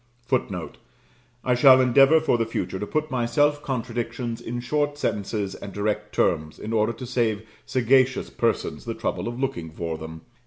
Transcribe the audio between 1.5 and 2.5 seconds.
shall endeavour for the